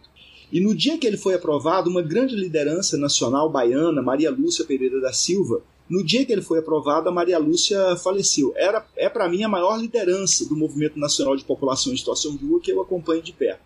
E 0.52 0.60
no 0.60 0.74
dia 0.74 0.98
que 0.98 1.06
ele 1.06 1.16
foi 1.16 1.32
aprovado, 1.34 1.88
uma 1.88 2.02
grande 2.02 2.36
liderança 2.36 2.98
nacional 2.98 3.48
baiana, 3.48 4.02
Maria 4.02 4.30
Lúcia 4.30 4.66
Pereira 4.66 5.00
da 5.00 5.10
Silva, 5.10 5.62
no 5.88 6.04
dia 6.04 6.26
que 6.26 6.32
ele 6.32 6.42
foi 6.42 6.58
aprovado, 6.58 7.08
a 7.08 7.12
Maria 7.12 7.38
Lúcia 7.38 7.96
faleceu. 7.96 8.52
Era, 8.54 8.86
é 8.94 9.08
para 9.08 9.28
mim 9.28 9.42
a 9.44 9.48
maior 9.48 9.80
liderança 9.80 10.46
do 10.46 10.54
Movimento 10.54 10.98
Nacional 10.98 11.36
de 11.36 11.44
População 11.44 11.92
em 11.92 11.96
Situação 11.96 12.36
de 12.36 12.44
Rua 12.44 12.60
que 12.60 12.70
eu 12.70 12.82
acompanho 12.82 13.22
de 13.22 13.32
perto. 13.32 13.62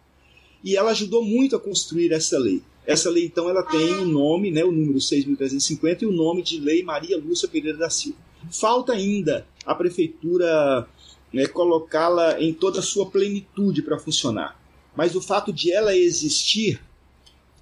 E 0.63 0.77
ela 0.77 0.93
ajudou 0.93 1.25
muito 1.25 1.57
a 1.57 1.61
construir 1.61 2.13
essa 2.13 2.39
lei. 2.39 2.63
Essa 2.87 3.11
lei, 3.11 3.27
então, 3.27 3.49
ela 3.51 3.65
tem 3.65 3.95
o 3.97 4.07
nome, 4.07 4.53
né, 4.53 4.65
o 4.65 4.71
número 4.71 4.99
6.350, 4.99 6.03
e 6.03 6.07
o 6.07 6.13
nome 6.13 6.41
de 6.41 6.61
Lei 6.61 6.85
Maria 6.85 7.19
Lúcia 7.19 7.49
Pereira 7.49 7.77
da 7.77 7.91
Silva. 7.91 8.19
Falta 8.51 8.93
ainda 8.93 9.45
a 9.65 9.75
prefeitura 9.75 10.87
né, 11.33 11.47
colocá-la 11.49 12.41
em 12.41 12.53
toda 12.53 12.79
a 12.79 12.83
sua 12.83 13.07
plenitude 13.07 13.83
para 13.83 13.99
funcionar. 13.99 14.57
Mas 14.97 15.15
o 15.15 15.21
fato 15.21 15.53
de 15.53 15.73
ela 15.73 15.95
existir, 15.95 16.81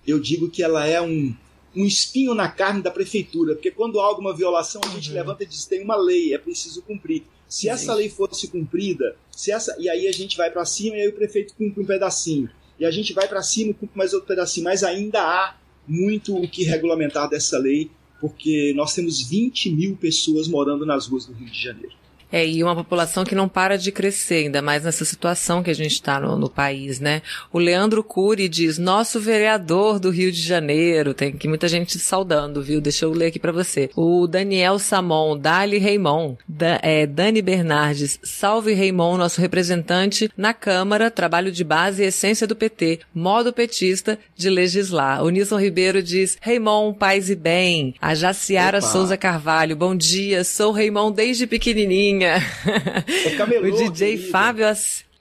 eu 0.07 0.21
digo 0.21 0.49
que 0.49 0.63
ela 0.63 0.87
é 0.87 1.03
um, 1.03 1.35
um 1.75 1.85
espinho 1.85 2.35
na 2.35 2.49
carne 2.49 2.81
da 2.81 2.91
prefeitura, 2.91 3.55
porque 3.55 3.71
quando 3.71 4.01
há 4.01 4.05
alguma 4.05 4.35
violação, 4.35 4.81
a 4.85 4.89
gente 4.91 5.09
uhum. 5.09 5.17
levanta 5.17 5.43
e 5.43 5.47
diz: 5.47 5.67
tem 5.67 5.83
uma 5.83 5.97
lei, 5.97 6.33
é 6.33 6.39
preciso 6.39 6.81
cumprir. 6.83 7.25
Se 7.49 7.63
Sim. 7.63 7.69
essa 7.71 7.95
lei 7.95 8.09
fosse 8.09 8.49
cumprida, 8.49 9.17
se 9.31 9.51
essa 9.51 9.77
e 9.79 9.89
aí 9.89 10.07
a 10.07 10.13
gente 10.13 10.37
vai 10.37 10.51
para 10.51 10.65
cima 10.65 10.97
e 10.97 11.01
aí 11.03 11.09
o 11.09 11.13
prefeito 11.13 11.55
cumpre 11.55 11.83
um 11.83 11.87
pedacinho. 11.87 12.49
E 12.79 12.85
a 12.85 12.91
gente 12.91 13.13
vai 13.13 13.29
para 13.29 13.43
cima 13.43 13.71
e 13.71 13.75
cumpre 13.75 13.97
mais 13.97 14.13
outro 14.13 14.27
pedacinho, 14.27 14.65
mas 14.65 14.83
ainda 14.83 15.21
há 15.21 15.57
muito 15.87 16.37
o 16.37 16.49
que 16.49 16.65
regulamentar 16.65 17.29
dessa 17.29 17.59
lei, 17.59 17.91
porque 18.21 18.73
nós 18.75 18.95
temos 18.95 19.23
20 19.23 19.71
mil 19.71 19.97
pessoas 19.97 20.49
morando 20.49 20.85
nas 20.85 21.07
ruas 21.07 21.27
do 21.27 21.33
Rio 21.33 21.51
de 21.51 21.63
Janeiro. 21.63 22.04
É, 22.35 22.45
e 22.45 22.65
uma 22.65 22.75
população 22.75 23.23
que 23.23 23.33
não 23.33 23.49
para 23.49 23.79
de 23.79 23.93
crescer, 23.93 24.47
ainda 24.47 24.61
mais 24.61 24.83
nessa 24.83 25.05
situação 25.05 25.63
que 25.63 25.71
a 25.71 25.75
gente 25.75 25.93
está 25.93 26.19
no, 26.19 26.37
no, 26.37 26.51
país, 26.51 26.99
né? 26.99 27.23
O 27.53 27.61
Leandro 27.61 28.03
Cury 28.03 28.49
diz, 28.49 28.77
nosso 28.77 29.21
vereador 29.21 30.01
do 30.01 30.11
Rio 30.11 30.33
de 30.33 30.43
Janeiro, 30.43 31.15
tem 31.15 31.29
aqui 31.29 31.47
muita 31.47 31.69
gente 31.69 31.97
saudando, 31.97 32.61
viu? 32.61 32.81
Deixa 32.81 33.05
eu 33.05 33.13
ler 33.13 33.27
aqui 33.27 33.39
para 33.39 33.53
você. 33.53 33.89
O 33.95 34.27
Daniel 34.27 34.81
Samon, 34.81 35.39
Dali 35.39 35.79
Raimon, 35.79 36.35
da, 36.49 36.81
é, 36.83 37.07
Dani 37.07 37.41
Bernardes, 37.41 38.19
salve 38.25 38.75
Raimon, 38.75 39.17
nosso 39.17 39.41
representante 39.41 40.29
na 40.37 40.53
Câmara, 40.53 41.13
trabalho 41.13 41.53
de 41.53 41.63
base 41.63 42.03
e 42.03 42.07
essência 42.07 42.49
do 42.49 42.57
PT, 42.57 42.99
modo 43.15 43.53
petista 43.53 44.19
de 44.37 44.51
legislar. 44.51 45.23
O 45.23 45.31
Nilson 45.31 45.61
Ribeiro 45.61 46.03
diz, 46.03 46.37
Raimon, 46.43 46.95
paz 46.95 47.31
e 47.31 47.37
bem. 47.37 47.95
A 48.01 48.13
Jaciara 48.13 48.79
Opa. 48.79 48.89
Souza 48.89 49.17
Carvalho, 49.17 49.77
bom 49.77 49.95
dia, 49.95 50.43
sou 50.43 50.73
Raimon 50.73 51.13
desde 51.13 51.47
pequenininha 51.47 52.24
é 52.25 52.39
o 53.63 53.71
DJ 53.73 54.17
querido. 54.17 54.31
Fábio 54.31 54.67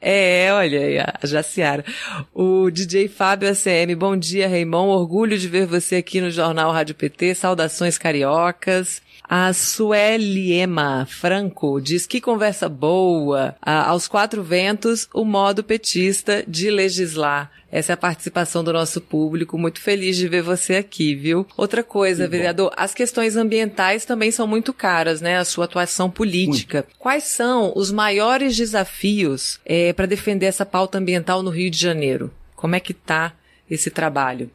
é, 0.06 0.52
olha 0.52 0.80
aí, 0.82 1.00
a 1.00 1.18
Jaciara. 1.24 1.86
O 2.34 2.70
DJ 2.70 3.08
Fábio 3.08 3.50
ACM, 3.50 3.96
bom 3.96 4.18
dia, 4.18 4.50
Raimon. 4.50 4.90
Orgulho 4.90 5.38
de 5.38 5.48
ver 5.48 5.66
você 5.66 5.96
aqui 5.96 6.20
no 6.20 6.30
Jornal 6.30 6.74
Rádio 6.74 6.94
PT. 6.94 7.34
Saudações 7.36 7.98
cariocas. 7.98 9.02
A 9.24 9.54
Sueliema 9.54 11.08
Franco 11.10 11.80
diz 11.80 12.06
que 12.06 12.20
conversa 12.20 12.68
boa. 12.68 13.56
Ah, 13.62 13.90
aos 13.90 14.08
quatro 14.08 14.44
ventos, 14.44 15.08
o 15.14 15.24
modo 15.24 15.64
petista 15.64 16.44
de 16.48 16.70
legislar. 16.70 17.50
Essa 17.72 17.94
é 17.94 17.96
a 17.96 17.98
participação 17.98 18.64
do 18.64 18.72
nosso 18.72 19.02
público. 19.02 19.58
Muito 19.58 19.82
feliz 19.82 20.16
de 20.18 20.28
ver 20.28 20.44
você 20.44 20.76
aqui, 20.76 21.16
viu? 21.16 21.48
Outra 21.58 21.84
coisa, 21.84 22.28
vereador, 22.28 22.72
as 22.78 22.94
questões 22.94 23.36
ambientais 23.36 24.06
também 24.06 24.30
são 24.30 24.46
muito 24.46 24.72
caras, 24.74 25.22
né? 25.22 25.38
A 25.38 25.46
sua 25.46 25.66
atuação 25.66 26.12
política. 26.12 26.80
Muito. 26.80 27.00
Quais 27.00 27.24
são 27.24 27.74
os 27.76 27.92
maiores 27.92 28.56
desafios 28.56 29.60
é, 29.66 29.92
para 29.94 30.06
defender 30.06 30.46
essa 30.46 30.66
pauta 30.66 31.00
ambiental 31.00 31.42
no 31.42 31.50
Rio 31.50 31.72
de 31.72 31.80
Janeiro? 31.80 32.32
Como 32.56 32.76
é 32.76 32.80
que 32.80 32.94
tá 32.94 33.34
esse 33.70 33.90
trabalho? 33.90 34.52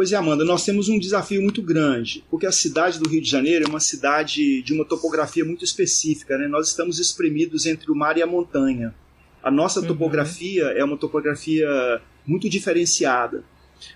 Pois 0.00 0.12
é, 0.12 0.16
Amanda, 0.16 0.46
nós 0.46 0.64
temos 0.64 0.88
um 0.88 0.98
desafio 0.98 1.42
muito 1.42 1.60
grande, 1.60 2.24
porque 2.30 2.46
a 2.46 2.52
cidade 2.52 2.98
do 2.98 3.06
Rio 3.06 3.20
de 3.20 3.28
Janeiro 3.28 3.66
é 3.66 3.68
uma 3.68 3.80
cidade 3.80 4.62
de 4.62 4.72
uma 4.72 4.82
topografia 4.82 5.44
muito 5.44 5.62
específica, 5.62 6.38
né? 6.38 6.48
Nós 6.48 6.68
estamos 6.68 6.98
espremidos 6.98 7.66
entre 7.66 7.92
o 7.92 7.94
mar 7.94 8.16
e 8.16 8.22
a 8.22 8.26
montanha. 8.26 8.94
A 9.42 9.50
nossa 9.50 9.80
uhum. 9.80 9.86
topografia 9.88 10.68
é 10.68 10.82
uma 10.82 10.96
topografia 10.96 11.68
muito 12.26 12.48
diferenciada. 12.48 13.44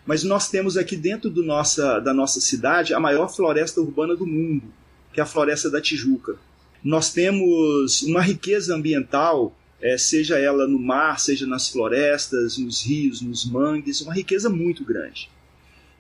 Mas 0.04 0.23
nós 0.23 0.50
temos 0.50 0.76
aqui 0.76 0.94
dentro 0.94 1.30
do 1.30 1.42
nossa, 1.42 1.99
da 2.00 2.12
nossa 2.12 2.38
cidade 2.38 2.92
a 2.92 3.00
maior 3.00 3.34
floresta 3.34 3.80
urbana 3.80 4.14
do 4.14 4.26
mundo, 4.26 4.64
que 5.11 5.20
é 5.20 5.23
a 5.23 5.26
Floresta 5.26 5.70
da 5.70 5.80
Tijuca. 5.80 6.37
Nós 6.84 7.14
temos 7.14 8.02
uma 8.02 8.20
riqueza 8.20 8.75
ambiental, 8.75 9.56
é, 9.80 9.96
seja 9.96 10.38
ela 10.38 10.68
no 10.68 10.78
mar, 10.78 11.18
seja 11.18 11.46
nas 11.46 11.70
florestas, 11.70 12.58
nos 12.58 12.84
rios, 12.84 13.23
nos 13.23 13.50
mangues, 13.50 14.02
uma 14.02 14.12
riqueza 14.12 14.50
muito 14.50 14.84
grande. 14.84 15.32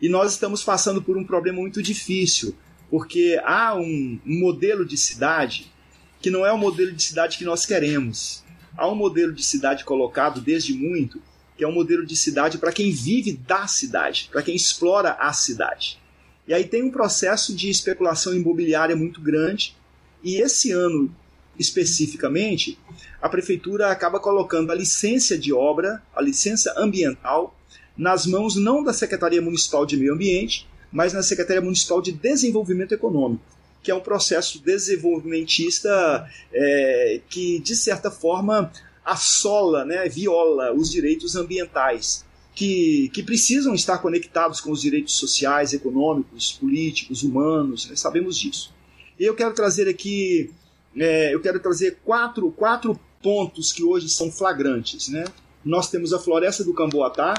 E 0.04 0.08
nós 0.10 0.32
estamos 0.32 0.62
passando 0.62 1.00
por 1.00 1.16
um 1.16 1.24
problema 1.24 1.62
muito 1.62 1.82
difícil, 1.82 2.54
porque 2.90 3.40
há 3.42 3.74
um, 3.74 4.20
um 4.26 4.38
modelo 4.38 4.84
de 4.84 4.98
cidade 4.98 5.72
que 6.20 6.28
não 6.28 6.44
é 6.44 6.52
o 6.52 6.58
modelo 6.58 6.92
de 6.92 7.02
cidade 7.02 7.38
que 7.38 7.44
nós 7.46 7.64
queremos. 7.64 8.44
Há 8.76 8.86
um 8.86 8.94
modelo 8.94 9.32
de 9.32 9.42
cidade 9.42 9.82
colocado 9.82 10.42
desde 10.42 10.74
muito 10.74 11.22
que 11.56 11.64
é 11.64 11.66
um 11.66 11.72
modelo 11.72 12.04
de 12.04 12.16
cidade 12.16 12.58
para 12.58 12.70
quem 12.70 12.92
vive 12.92 13.32
da 13.32 13.66
cidade, 13.66 14.28
para 14.30 14.42
quem 14.42 14.54
explora 14.54 15.12
a 15.12 15.32
cidade. 15.32 15.98
E 16.46 16.52
aí 16.52 16.64
tem 16.64 16.82
um 16.82 16.90
processo 16.90 17.56
de 17.56 17.70
especulação 17.70 18.34
imobiliária 18.34 18.94
muito 18.94 19.22
grande, 19.22 19.74
e 20.22 20.36
esse 20.36 20.70
ano 20.70 21.16
especificamente, 21.58 22.78
a 23.22 23.28
prefeitura 23.30 23.90
acaba 23.90 24.20
colocando 24.20 24.70
a 24.70 24.74
licença 24.74 25.38
de 25.38 25.50
obra, 25.50 26.02
a 26.14 26.20
licença 26.20 26.74
ambiental, 26.76 27.53
nas 27.96 28.26
mãos 28.26 28.56
não 28.56 28.82
da 28.82 28.92
Secretaria 28.92 29.40
Municipal 29.40 29.86
de 29.86 29.96
Meio 29.96 30.14
Ambiente, 30.14 30.66
mas 30.90 31.12
na 31.12 31.22
Secretaria 31.22 31.62
Municipal 31.62 32.00
de 32.00 32.12
Desenvolvimento 32.12 32.92
Econômico, 32.92 33.42
que 33.82 33.90
é 33.90 33.94
um 33.94 34.00
processo 34.00 34.62
desenvolvimentista 34.62 36.28
é, 36.52 37.20
que, 37.28 37.58
de 37.58 37.74
certa 37.76 38.10
forma, 38.10 38.72
assola, 39.04 39.84
né, 39.84 40.08
viola 40.08 40.72
os 40.72 40.90
direitos 40.90 41.36
ambientais, 41.36 42.24
que, 42.54 43.10
que 43.12 43.22
precisam 43.22 43.74
estar 43.74 43.98
conectados 43.98 44.60
com 44.60 44.70
os 44.70 44.80
direitos 44.80 45.14
sociais, 45.14 45.72
econômicos, 45.72 46.52
políticos, 46.52 47.22
humanos, 47.22 47.88
né, 47.88 47.96
sabemos 47.96 48.38
disso. 48.38 48.72
E 49.18 49.24
eu 49.24 49.34
quero 49.34 49.52
trazer 49.52 49.88
aqui, 49.88 50.50
é, 50.96 51.34
eu 51.34 51.40
quero 51.40 51.60
trazer 51.60 51.98
quatro, 52.04 52.50
quatro 52.50 52.98
pontos 53.22 53.72
que 53.72 53.82
hoje 53.82 54.08
são 54.08 54.30
flagrantes. 54.30 55.08
Né? 55.08 55.24
Nós 55.64 55.90
temos 55.90 56.12
a 56.12 56.18
floresta 56.18 56.62
do 56.62 56.74
Camboatá, 56.74 57.34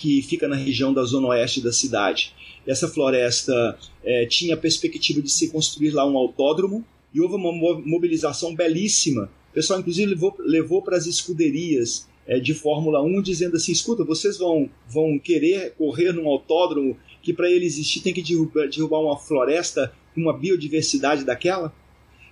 que 0.00 0.22
fica 0.22 0.48
na 0.48 0.56
região 0.56 0.92
da 0.92 1.04
zona 1.04 1.28
oeste 1.28 1.60
da 1.60 1.72
cidade. 1.72 2.34
Essa 2.66 2.88
floresta 2.88 3.78
é, 4.04 4.26
tinha 4.26 4.54
a 4.54 4.58
perspectiva 4.58 5.20
de 5.20 5.30
se 5.30 5.50
construir 5.50 5.90
lá 5.90 6.06
um 6.06 6.16
autódromo, 6.16 6.84
e 7.12 7.20
houve 7.20 7.34
uma 7.34 7.52
mobilização 7.84 8.54
belíssima 8.54 9.28
o 9.50 9.52
pessoal, 9.52 9.80
inclusive, 9.80 10.10
levou, 10.10 10.34
levou 10.38 10.80
para 10.80 10.96
as 10.96 11.06
escuderias 11.06 12.08
é, 12.26 12.38
de 12.38 12.54
Fórmula 12.54 13.02
1 13.02 13.20
dizendo 13.20 13.56
assim: 13.56 13.72
escuta, 13.72 14.04
vocês 14.04 14.38
vão, 14.38 14.70
vão 14.88 15.18
querer 15.18 15.72
correr 15.72 16.12
num 16.12 16.28
autódromo 16.28 16.96
que 17.20 17.34
para 17.34 17.50
ele 17.50 17.66
existir 17.66 18.00
tem 18.00 18.14
que 18.14 18.22
derrubar, 18.22 18.68
derrubar 18.68 19.00
uma 19.00 19.18
floresta 19.18 19.92
com 20.14 20.20
uma 20.20 20.36
biodiversidade 20.36 21.24
daquela? 21.24 21.74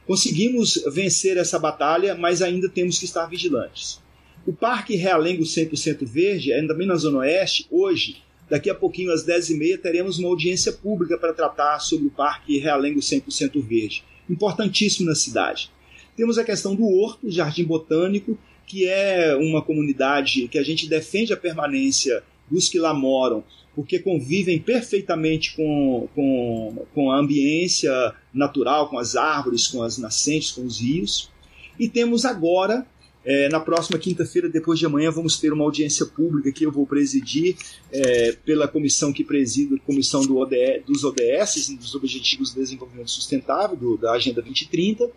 Conseguimos 0.07 0.83
vencer 0.93 1.37
essa 1.37 1.59
batalha, 1.59 2.15
mas 2.15 2.41
ainda 2.41 2.69
temos 2.69 2.99
que 2.99 3.05
estar 3.05 3.27
vigilantes. 3.27 4.01
O 4.49 4.53
Parque 4.55 4.97
Realengo 4.97 5.43
100% 5.43 6.07
Verde, 6.07 6.55
ainda 6.55 6.73
bem 6.73 6.87
na 6.87 6.97
Zona 6.97 7.19
Oeste, 7.19 7.67
hoje, 7.71 8.23
daqui 8.49 8.71
a 8.71 8.75
pouquinho 8.75 9.13
às 9.13 9.23
10h30, 9.23 9.79
teremos 9.79 10.19
uma 10.19 10.31
audiência 10.31 10.73
pública 10.73 11.19
para 11.19 11.35
tratar 11.35 11.81
sobre 11.81 12.07
o 12.07 12.11
Parque 12.11 12.59
Realengo 12.59 12.99
100% 12.99 13.63
Verde. 13.63 14.03
Importantíssimo 14.27 15.07
na 15.07 15.15
cidade. 15.15 15.71
Temos 16.17 16.39
a 16.39 16.45
questão 16.45 16.75
do 16.75 16.87
Horto, 16.87 17.31
Jardim 17.31 17.65
Botânico, 17.65 18.39
que 18.67 18.89
é 18.89 19.37
uma 19.37 19.61
comunidade 19.61 20.49
que 20.49 20.57
a 20.57 20.63
gente 20.63 20.89
defende 20.89 21.31
a 21.35 21.37
permanência 21.37 22.23
dos 22.51 22.71
que 22.71 22.79
lá 22.79 22.95
moram, 22.95 23.45
porque 23.75 23.99
convivem 23.99 24.59
perfeitamente 24.59 25.55
com, 25.55 26.09
com, 26.15 26.87
com 26.95 27.11
a 27.11 27.19
ambiência 27.19 28.15
natural, 28.33 28.89
com 28.89 28.99
as 28.99 29.15
árvores, 29.15 29.67
com 29.67 29.83
as 29.83 29.99
nascentes, 29.99 30.53
com 30.53 30.65
os 30.65 30.81
rios. 30.81 31.31
E 31.79 31.87
temos 31.87 32.25
agora, 32.25 32.87
é, 33.29 33.47
na 33.51 33.61
próxima 33.61 33.99
quinta-feira, 33.99 34.49
depois 34.49 34.79
de 34.79 34.87
amanhã, 34.87 35.11
vamos 35.11 35.39
ter 35.39 35.53
uma 35.53 35.63
audiência 35.63 36.07
pública 36.07 36.51
que 36.51 36.65
eu 36.65 36.73
vou 36.73 36.87
presidir 36.87 37.57
é, 37.93 38.33
pela 38.33 38.67
comissão 38.67 39.13
que 39.13 39.23
presido, 39.23 39.79
comissão 39.87 40.23
do 40.23 40.39
ODE, 40.39 40.83
dos 40.87 41.05
ODS, 41.05 41.77
dos 41.79 41.95
Objetivos 41.95 42.55
de 42.55 42.61
Desenvolvimento 42.61 43.11
Sustentável, 43.11 43.77
do, 43.77 43.99
da 43.99 44.13
Agenda 44.13 44.41
2030 44.41 45.11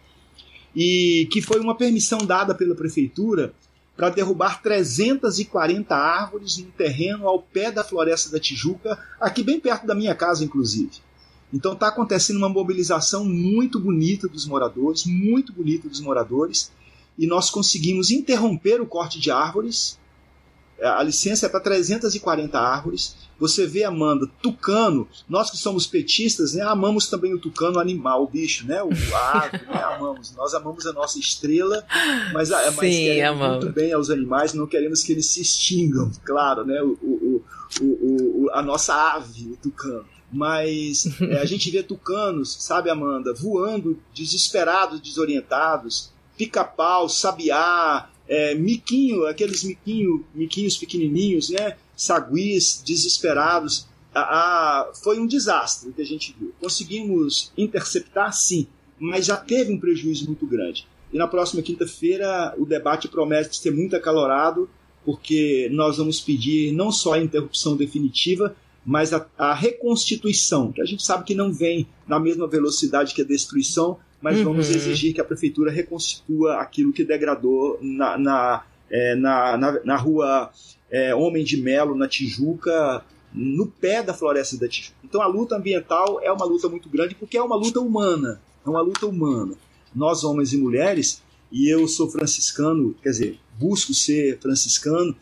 e 0.75 1.25
que 1.31 1.41
foi 1.41 1.61
uma 1.61 1.73
permissão 1.73 2.17
dada 2.19 2.53
pela 2.53 2.75
prefeitura 2.75 3.53
para 3.95 4.09
derrubar 4.09 4.61
340 4.61 5.95
árvores 5.95 6.57
num 6.57 6.71
terreno 6.71 7.29
ao 7.29 7.41
pé 7.41 7.71
da 7.71 7.83
Floresta 7.83 8.29
da 8.29 8.41
Tijuca, 8.41 8.99
aqui 9.21 9.41
bem 9.41 9.57
perto 9.57 9.87
da 9.87 9.95
minha 9.95 10.13
casa, 10.13 10.43
inclusive. 10.43 10.91
Então 11.53 11.73
está 11.73 11.87
acontecendo 11.87 12.37
uma 12.37 12.49
mobilização 12.49 13.23
muito 13.23 13.79
bonita 13.79 14.27
dos 14.27 14.45
moradores, 14.45 15.05
muito 15.05 15.53
bonita 15.53 15.87
dos 15.87 16.01
moradores, 16.01 16.71
e 17.21 17.27
nós 17.27 17.51
conseguimos 17.51 18.09
interromper 18.09 18.81
o 18.81 18.85
corte 18.87 19.19
de 19.19 19.29
árvores. 19.29 19.99
É, 20.79 20.87
a 20.87 21.03
licença 21.03 21.45
é 21.45 21.49
para 21.49 21.59
340 21.59 22.59
árvores. 22.59 23.15
Você 23.39 23.67
vê, 23.67 23.83
Amanda, 23.83 24.27
tucano. 24.41 25.07
Nós 25.29 25.51
que 25.51 25.57
somos 25.57 25.85
petistas, 25.85 26.55
né, 26.55 26.63
amamos 26.63 27.07
também 27.07 27.31
o 27.31 27.37
tucano, 27.37 27.77
o 27.77 27.79
animal, 27.79 28.23
o 28.23 28.27
bicho, 28.27 28.65
né, 28.65 28.81
o 28.81 28.89
a 29.15 29.43
ave, 29.43 29.57
né, 29.67 29.83
amamos. 29.95 30.35
Nós 30.35 30.55
amamos 30.55 30.87
a 30.87 30.93
nossa 30.93 31.19
estrela, 31.19 31.85
mas, 32.33 32.49
mas 32.49 32.73
Sim, 32.73 33.03
queremos 33.03 33.39
amamos. 33.39 33.65
muito 33.65 33.75
bem 33.75 33.93
aos 33.93 34.09
animais, 34.09 34.55
não 34.55 34.65
queremos 34.65 35.03
que 35.03 35.11
eles 35.11 35.27
se 35.27 35.41
extingam, 35.41 36.09
claro, 36.25 36.65
né, 36.65 36.81
o, 36.81 36.97
o, 37.03 37.43
o, 37.81 38.45
o 38.45 38.49
a 38.51 38.63
nossa 38.63 38.95
ave, 38.95 39.51
o 39.51 39.57
tucano 39.57 40.05
mas 40.33 41.05
é, 41.21 41.39
a 41.39 41.45
gente 41.45 41.69
vê 41.69 41.83
tucanos, 41.83 42.55
sabe, 42.63 42.89
Amanda, 42.89 43.33
voando 43.33 43.99
desesperados, 44.13 45.01
desorientados, 45.01 46.11
pica-pau, 46.41 47.07
sabiá, 47.07 48.09
é, 48.27 48.55
miquinho, 48.55 49.27
aqueles 49.27 49.63
miquinho, 49.63 50.25
miquinhos 50.33 50.75
pequenininhos, 50.75 51.51
né, 51.51 51.77
saguis, 51.95 52.81
desesperados. 52.83 53.85
foi 55.03 55.19
um 55.19 55.27
desastre 55.27 55.89
o 55.89 55.93
que 55.93 56.01
a 56.01 56.05
gente 56.05 56.35
viu. 56.39 56.51
Conseguimos 56.59 57.51
interceptar, 57.55 58.33
sim, 58.33 58.65
mas 58.97 59.27
já 59.27 59.37
teve 59.37 59.71
um 59.71 59.79
prejuízo 59.79 60.25
muito 60.25 60.47
grande. 60.47 60.87
E 61.13 61.17
na 61.17 61.27
próxima 61.27 61.61
quinta-feira 61.61 62.55
o 62.57 62.65
debate 62.65 63.07
promete 63.07 63.57
ser 63.57 63.71
muito 63.71 63.95
acalorado, 63.95 64.67
porque 65.05 65.69
nós 65.71 65.97
vamos 65.97 66.19
pedir 66.19 66.73
não 66.73 66.91
só 66.91 67.13
a 67.13 67.21
interrupção 67.21 67.75
definitiva, 67.75 68.55
mas 68.83 69.13
a, 69.13 69.27
a, 69.37 69.53
reconstituição, 69.53 70.71
que 70.71 70.81
a 70.81 70.85
gente 70.85 71.05
sabe 71.05 71.23
que 71.23 71.35
não 71.35 71.53
vem 71.53 71.87
na 72.07 72.19
mesma 72.19 72.47
velocidade 72.47 73.13
que 73.13 73.21
a 73.21 73.25
destruição, 73.25 73.99
mas 74.21 74.37
uhum. 74.37 74.45
vamos 74.45 74.69
exigir 74.69 75.13
que 75.13 75.21
a 75.21 75.25
prefeitura 75.25 75.71
reconstitua 75.71 76.55
aquilo 76.57 76.93
que 76.93 77.03
degradou 77.03 77.79
na, 77.81 78.17
na, 78.17 78.63
é, 78.89 79.15
na, 79.15 79.57
na, 79.57 79.79
na, 79.83 79.95
rua 79.95 80.51
é, 80.89 81.15
Homem 81.15 81.43
de 81.43 81.57
Melo, 81.57 81.95
na 81.95 82.07
Tijuca, 82.07 83.03
no 83.33 83.65
pé 83.65 84.03
da 84.03 84.13
floresta 84.13 84.57
da 84.57 84.67
Tijuca. 84.67 84.97
Então 85.03 85.21
a 85.21 85.27
luta 85.27 85.55
ambiental 85.55 86.19
é 86.21 86.31
uma 86.31 86.45
luta 86.45 86.69
muito 86.69 86.87
grande 86.87 87.15
porque 87.15 87.37
é 87.37 87.41
uma 87.41 87.55
luta 87.55 87.79
humana, 87.79 88.39
é 88.65 88.69
uma 88.69 88.81
luta 88.81 89.07
humana. 89.07 89.55
Nós, 89.93 90.23
homens 90.23 90.53
e 90.53 90.57
mulheres, 90.57 91.21
e 91.51 91.67
eu 91.67 91.87
sou 91.87 92.09
franciscano, 92.09 92.95
quer 93.01 93.09
dizer, 93.09 93.39
busco 93.59 93.93
ser 93.93 94.39
franciscano, 94.39 95.15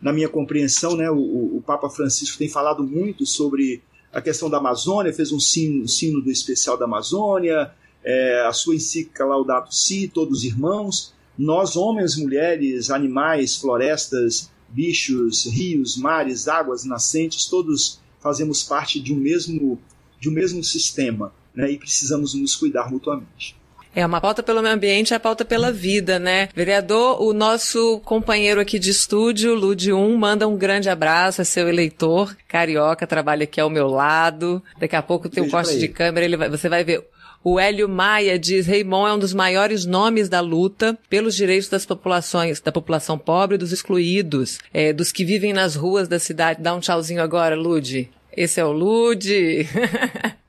na 0.00 0.12
minha 0.12 0.28
compreensão, 0.28 0.96
né, 0.96 1.10
o, 1.10 1.56
o, 1.56 1.62
Papa 1.64 1.88
Francisco 1.88 2.36
tem 2.36 2.48
falado 2.48 2.82
muito 2.82 3.24
sobre 3.24 3.82
a 4.12 4.20
questão 4.20 4.50
da 4.50 4.58
Amazônia, 4.58 5.12
fez 5.12 5.32
um 5.32 5.40
sino, 5.40 5.84
um 5.84 5.88
sino 5.88 6.20
do 6.20 6.30
especial 6.30 6.76
da 6.76 6.84
Amazônia, 6.84 7.70
é, 8.06 8.46
a 8.46 8.52
sua 8.52 8.76
encíclica 8.76 9.24
Laudato 9.24 9.74
Si, 9.74 10.06
todos 10.06 10.44
irmãos. 10.44 11.12
Nós, 11.36 11.76
homens, 11.76 12.16
mulheres, 12.16 12.88
animais, 12.88 13.56
florestas, 13.56 14.48
bichos, 14.68 15.44
rios, 15.44 15.96
mares, 15.96 16.46
águas 16.46 16.84
nascentes, 16.84 17.46
todos 17.46 18.00
fazemos 18.20 18.62
parte 18.62 19.00
de 19.00 19.12
um 19.12 19.16
mesmo, 19.16 19.78
de 20.20 20.28
um 20.28 20.32
mesmo 20.32 20.62
sistema 20.62 21.32
né, 21.54 21.70
e 21.72 21.78
precisamos 21.78 22.32
nos 22.32 22.54
cuidar 22.54 22.90
mutuamente. 22.90 23.56
É 23.94 24.04
uma 24.04 24.20
pauta 24.20 24.42
pelo 24.42 24.60
meio 24.60 24.74
ambiente, 24.74 25.14
é 25.14 25.16
a 25.16 25.20
pauta 25.20 25.42
pela 25.42 25.72
vida, 25.72 26.18
né? 26.18 26.50
Vereador, 26.54 27.22
o 27.22 27.32
nosso 27.32 27.98
companheiro 28.00 28.60
aqui 28.60 28.78
de 28.78 28.90
estúdio, 28.90 29.54
Lude 29.54 29.90
1, 29.90 30.16
manda 30.18 30.46
um 30.46 30.54
grande 30.54 30.90
abraço, 30.90 31.40
é 31.40 31.44
seu 31.44 31.66
eleitor, 31.66 32.36
carioca, 32.46 33.06
trabalha 33.06 33.44
aqui 33.44 33.58
ao 33.58 33.70
meu 33.70 33.88
lado. 33.88 34.62
Daqui 34.78 34.94
a 34.94 35.02
pouco 35.02 35.30
tem 35.30 35.42
um 35.42 35.48
poste 35.48 35.78
de 35.78 35.88
câmera, 35.88 36.26
ele 36.26 36.36
vai, 36.36 36.50
você 36.50 36.68
vai 36.68 36.84
ver. 36.84 37.08
O 37.48 37.60
Hélio 37.60 37.88
Maia 37.88 38.36
diz: 38.40 38.66
Raymond 38.66 39.08
é 39.08 39.14
um 39.14 39.18
dos 39.20 39.32
maiores 39.32 39.86
nomes 39.86 40.28
da 40.28 40.40
luta 40.40 40.98
pelos 41.08 41.36
direitos 41.36 41.68
das 41.68 41.86
populações, 41.86 42.60
da 42.60 42.72
população 42.72 43.16
pobre, 43.16 43.56
dos 43.56 43.70
excluídos, 43.70 44.58
é, 44.74 44.92
dos 44.92 45.12
que 45.12 45.24
vivem 45.24 45.52
nas 45.52 45.76
ruas 45.76 46.08
da 46.08 46.18
cidade. 46.18 46.60
Dá 46.60 46.74
um 46.74 46.80
tchauzinho 46.80 47.22
agora, 47.22 47.54
Lude. 47.54 48.10
Esse 48.36 48.58
é 48.58 48.64
o 48.64 48.72
Lude. 48.72 49.64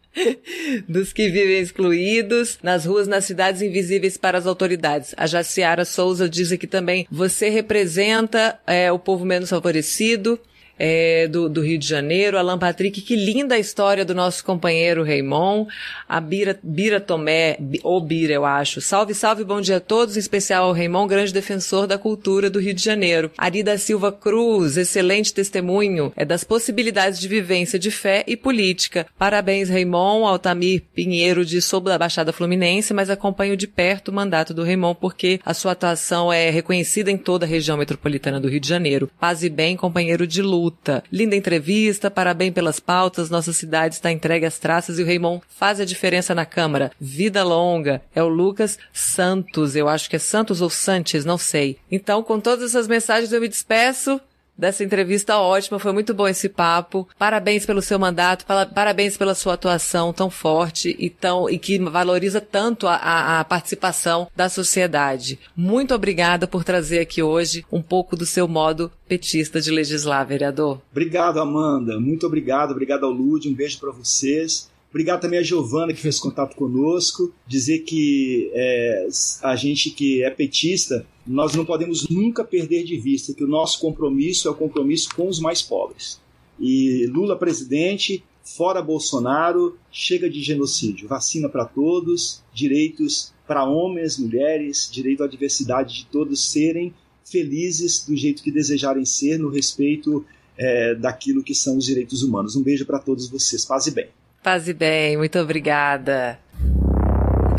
dos 0.90 1.14
que 1.14 1.30
vivem 1.30 1.60
excluídos 1.60 2.58
nas 2.64 2.86
ruas, 2.86 3.08
nas 3.08 3.26
cidades 3.26 3.62
invisíveis 3.62 4.18
para 4.18 4.40
as 4.40 4.48
autoridades. 4.48 5.14
A 5.16 5.28
Jaciara 5.28 5.86
Souza 5.86 6.28
diz 6.28 6.52
aqui 6.52 6.66
também: 6.66 7.08
você 7.12 7.48
representa 7.50 8.60
é, 8.66 8.92
o 8.92 8.98
povo 8.98 9.24
menos 9.24 9.52
favorecido 9.52 10.40
é, 10.78 11.28
do, 11.28 11.50
do, 11.50 11.62
Rio 11.62 11.78
de 11.78 11.88
Janeiro, 11.88 12.38
Alan 12.38 12.58
Patrick, 12.58 13.02
que 13.02 13.16
linda 13.16 13.56
a 13.56 13.60
história 13.60 14.06
do 14.06 14.14
nosso 14.14 14.44
companheiro 14.44 15.04
Raymond, 15.04 15.70
a 16.08 16.20
Bira, 16.20 16.60
Bira 16.62 17.00
Tomé, 17.00 17.58
ou 17.84 18.02
Bira, 18.02 18.34
eu 18.34 18.46
acho. 18.46 18.82
Salve, 18.82 19.14
salve, 19.14 19.44
bom 19.44 19.62
dia 19.62 19.78
a 19.78 19.82
todos, 19.82 20.16
em 20.16 20.20
especial 20.20 20.66
ao 20.66 20.74
Raymond, 20.74 21.10
grande 21.10 21.34
defensor 21.34 21.88
da 21.88 21.98
cultura 21.98 22.50
do 22.50 22.60
Rio 22.60 22.74
de 22.74 22.84
Janeiro. 22.84 23.32
Arida 23.38 23.78
Silva 23.78 24.12
Cruz, 24.12 24.78
excelente 24.78 25.34
testemunho 25.34 26.12
é 26.16 26.26
das 26.26 26.44
possibilidades 26.44 27.20
de 27.20 27.28
vivência 27.28 27.80
de 27.80 27.92
fé 27.92 28.24
e 28.28 28.36
política. 28.36 29.06
Parabéns, 29.18 29.70
Raymond, 29.70 30.26
Altamir 30.26 30.84
Pinheiro, 30.94 31.46
de 31.46 31.62
Sob 31.62 31.90
da 31.90 31.98
Baixada 31.98 32.34
Fluminense, 32.34 32.94
mas 32.94 33.10
acompanho 33.10 33.58
de 33.58 33.68
perto 33.68 34.10
o 34.10 34.14
mandato 34.14 34.54
do 34.54 34.64
Raymond 34.64 34.98
porque 35.00 35.40
a 35.46 35.54
sua 35.54 35.72
atuação 35.72 36.32
é 36.32 36.50
reconhecida 36.50 37.12
em 37.12 37.18
toda 37.18 37.46
a 37.46 37.50
região 37.50 37.78
metropolitana 37.78 38.40
do 38.40 38.48
Rio 38.48 38.60
de 38.60 38.68
Janeiro. 38.68 39.10
Paz 39.20 39.44
e 39.44 39.50
bem, 39.50 39.76
companheiro 39.76 40.26
de 40.28 40.42
luta 40.42 40.67
luta. 40.68 41.04
Linda 41.12 41.36
entrevista, 41.36 42.12
parabéns 42.12 42.54
pelas 42.54 42.80
pautas, 42.80 43.30
nossa 43.30 43.54
cidade 43.54 43.96
está 43.96 44.12
entregue 44.12 44.46
às 44.46 44.60
traças 44.60 45.00
e 45.00 45.04
o 45.04 45.06
Raimon 45.06 45.40
faz 45.48 45.80
a 45.80 45.86
diferença 45.86 46.36
na 46.36 46.46
Câmara. 46.46 46.92
Vida 47.00 47.44
longa. 47.44 48.02
É 48.14 48.22
o 48.22 48.28
Lucas 48.28 48.78
Santos, 48.92 49.76
eu 49.76 49.88
acho 49.88 50.10
que 50.10 50.18
é 50.18 50.20
Santos 50.20 50.62
ou 50.62 50.70
Santos, 50.70 51.24
não 51.24 51.38
sei. 51.38 51.78
Então, 51.90 52.22
com 52.22 52.40
todas 52.40 52.72
essas 52.72 52.88
mensagens 52.88 53.32
eu 53.32 53.42
me 53.42 53.48
despeço 53.48 54.20
dessa 54.58 54.84
entrevista 54.84 55.38
ótima. 55.38 55.80
Foi 55.80 55.92
muito 55.92 56.14
bom 56.14 56.28
esse 56.28 56.50
papo. 56.50 57.08
Parabéns 57.18 57.66
pelo 57.66 57.82
seu 57.82 58.00
mandato, 58.00 58.46
parabéns 58.74 59.18
pela 59.18 59.36
sua 59.36 59.54
atuação 59.54 60.12
tão 60.12 60.30
forte 60.30 60.96
e 60.98 61.10
tão 61.10 61.50
e 61.50 61.60
que 61.60 61.78
valoriza 61.80 62.42
tanto 62.42 62.88
a, 62.88 62.96
a, 62.96 63.40
a 63.40 63.44
participação 63.44 64.28
da 64.36 64.50
sociedade. 64.50 65.40
Muito 65.56 65.94
obrigada 65.94 66.48
por 66.48 66.64
trazer 66.64 67.00
aqui 67.00 67.22
hoje 67.22 67.66
um 67.72 67.82
pouco 67.82 68.16
do 68.16 68.26
seu 68.26 68.48
modo 68.48 68.92
petista 69.08 69.62
de 69.62 69.72
legislar, 69.72 70.26
vereador. 70.26 70.82
Obrigado, 70.92 71.40
Amanda. 71.40 72.00
Muito 72.00 72.26
obrigado. 72.26 72.72
Obrigado 72.72 73.06
ao 73.06 73.12
Lud. 73.12 73.48
Um 73.48 73.54
beijo 73.54 73.80
para 73.80 73.92
vocês. 73.92 74.70
Obrigado 74.98 75.22
também 75.22 75.38
a 75.38 75.44
Giovana 75.44 75.94
que 75.94 76.02
fez 76.02 76.18
contato 76.18 76.56
conosco. 76.56 77.32
Dizer 77.46 77.84
que 77.84 78.50
é, 78.52 79.08
a 79.44 79.56
gente 79.56 79.92
que 79.92 80.24
é 80.24 80.30
petista, 80.32 81.06
nós 81.24 81.54
não 81.54 81.64
podemos 81.64 82.10
nunca 82.10 82.44
perder 82.44 82.84
de 82.84 82.98
vista 82.98 83.32
que 83.32 83.44
o 83.44 83.48
nosso 83.48 83.80
compromisso 83.80 84.48
é 84.48 84.52
o 84.52 84.56
compromisso 84.56 85.10
com 85.16 85.28
os 85.28 85.40
mais 85.40 85.62
pobres. 85.62 86.20
E 86.60 87.06
Lula 87.12 87.38
presidente, 87.38 88.24
fora 88.44 88.82
Bolsonaro, 88.82 89.78
chega 89.92 90.28
de 90.28 90.42
genocídio. 90.42 91.08
Vacina 91.08 91.48
para 91.48 91.66
todos, 91.66 92.42
direitos 92.52 93.32
para 93.46 93.66
homens, 93.66 94.18
mulheres, 94.18 94.90
direito 94.92 95.24
à 95.24 95.28
diversidade 95.28 95.94
de 95.94 96.06
todos 96.08 96.52
serem 96.52 96.92
felizes 97.24 98.04
do 98.04 98.16
jeito 98.16 98.42
que 98.42 98.50
desejarem 98.50 99.06
ser, 99.06 99.38
no 99.38 99.52
respeito 99.52 100.26
é, 100.58 100.96
daquilo 100.96 101.44
que 101.44 101.54
são 101.54 101.78
os 101.78 101.86
direitos 101.86 102.24
humanos. 102.24 102.56
Um 102.56 102.64
beijo 102.64 102.84
para 102.84 102.98
todos 102.98 103.30
vocês. 103.30 103.64
Paz 103.64 103.86
e 103.86 103.92
bem. 103.92 104.17
Paz 104.48 104.66
e 104.70 104.74
bem, 104.74 105.18
muito 105.18 105.38
obrigada. 105.40 106.40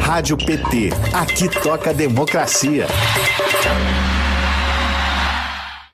Rádio 0.01 0.39
PT. 0.39 0.89
Aqui 1.13 1.47
toca 1.61 1.93
democracia. 1.93 2.87